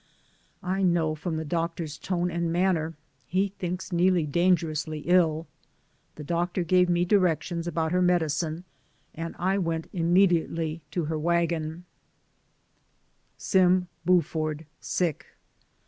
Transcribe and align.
I 0.63 0.81
know 0.81 1.13
from 1.13 1.37
the 1.37 1.45
doctor's 1.45 1.99
tone 1.99 2.31
and 2.31 2.51
man 2.51 2.73
ner 2.73 2.95
he 3.27 3.49
thinks 3.59 3.91
Neelie 3.91 4.25
dangerously 4.25 5.01
ill. 5.01 5.45
The 6.15 6.23
doctor 6.23 6.63
gave 6.63 6.89
me 6.89 7.05
directions 7.05 7.67
about 7.67 7.91
her 7.91 8.01
medi 8.01 8.25
cine, 8.25 8.63
and 9.13 9.35
I 9.37 9.59
went 9.59 9.91
immediately 9.93 10.81
to 10.89 11.05
her 11.05 11.19
wagon. 11.19 11.85
DAYS 13.37 13.55
ON 13.57 13.61
THE 13.61 13.61
ROAD, 13.61 13.61
173 13.61 13.61
SIM 13.61 13.87
BUFORD 14.17 14.65
SICK. 14.79 15.25